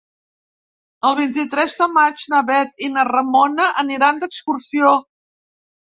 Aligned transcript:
El 1.09 1.15
vint-i-tres 1.19 1.77
de 1.83 1.89
maig 1.99 2.25
na 2.35 2.41
Bet 2.49 2.83
i 2.89 2.91
na 2.97 3.07
Ramona 3.13 3.71
aniran 3.87 4.25
d'excursió. 4.27 5.01